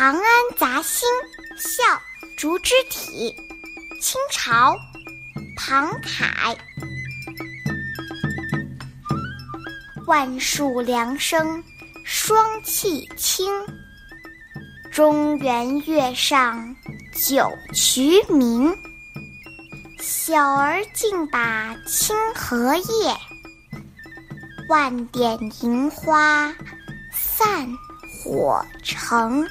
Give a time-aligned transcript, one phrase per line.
[0.00, 0.24] 长安
[0.56, 1.06] 杂兴》
[1.60, 1.82] 笑
[2.34, 3.36] 竹之体，
[4.00, 4.74] 清朝，
[5.58, 6.56] 庞凯。
[10.06, 11.62] 万树凉生
[12.02, 13.52] 霜气清，
[14.90, 16.74] 中原月上
[17.12, 18.74] 九衢明。
[19.98, 23.14] 小儿竞把清荷叶，
[24.70, 26.54] 万点银花
[27.12, 27.68] 散
[28.24, 29.46] 火城。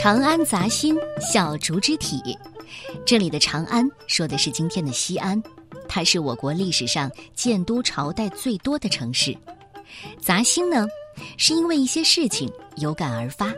[0.00, 2.22] 长安杂兴笑竹之体，
[3.04, 5.42] 这里的长安说的是今天的西安，
[5.88, 9.36] 它是我国历史上建都朝代最多的城市。
[10.20, 10.86] 杂兴呢，
[11.36, 13.52] 是因为一些事情有感而发。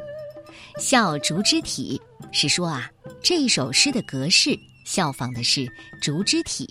[0.78, 2.00] 笑竹之体
[2.32, 2.90] 是说啊，
[3.22, 6.66] 这一首诗的格式效仿的是竹之体。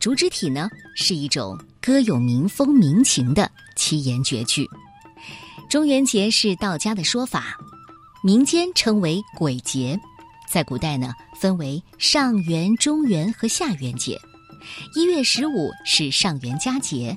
[0.00, 4.68] 竹之体呢，是一种歌有民风民情的七言绝句。
[5.68, 7.56] 中元节是道家的说法。
[8.22, 9.98] 民间称为鬼节，
[10.46, 14.20] 在古代呢，分为上元、中元和下元节。
[14.94, 17.16] 一月十五是上元佳节，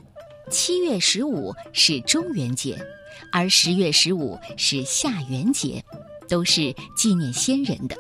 [0.50, 2.82] 七月十五是中元节，
[3.34, 5.84] 而十月十五是下元节，
[6.30, 7.98] 都是纪念先人的。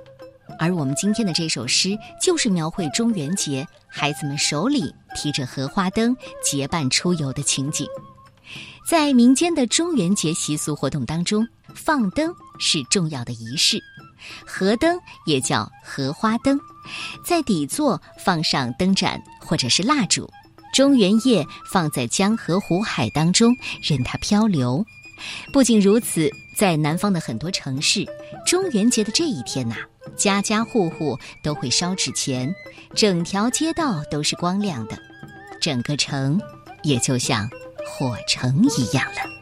[0.57, 4.81] 而我们今天的这首诗，就是描绘中元节孩子们手里
[5.13, 7.85] 提着荷花灯结伴出游的情景。
[8.87, 11.45] 在民间的中元节习俗活动当中，
[11.75, 13.81] 放灯是重要的仪式。
[14.45, 16.59] 河灯也叫荷花灯，
[17.25, 20.29] 在底座放上灯盏或者是蜡烛，
[20.73, 24.85] 中元夜放在江河湖海当中，任它漂流。
[25.51, 28.05] 不仅如此，在南方的很多城市，
[28.45, 29.75] 中元节的这一天呐，
[30.15, 32.53] 家家户户都会烧纸钱，
[32.95, 34.97] 整条街道都是光亮的，
[35.59, 36.39] 整个城
[36.83, 37.49] 也就像。
[37.85, 39.19] 火城一样了。《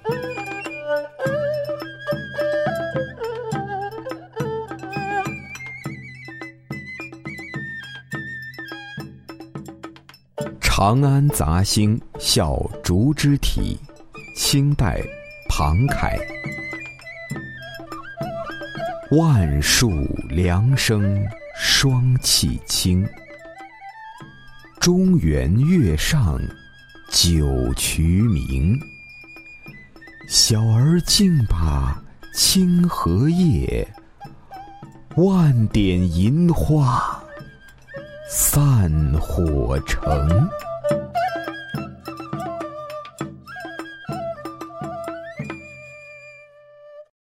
[10.84, 13.78] 长安杂兴》笑竹之体，
[14.36, 15.00] 清代，
[15.48, 16.18] 庞凯。
[19.12, 19.92] 万树
[20.28, 21.24] 凉生
[21.56, 23.08] 霜气清，
[24.80, 26.42] 中原月上。
[27.12, 28.76] 九衢明，
[30.28, 31.96] 小儿竞把
[32.34, 33.88] 清荷叶，
[35.16, 37.24] 万点银花
[38.28, 40.50] 散火城。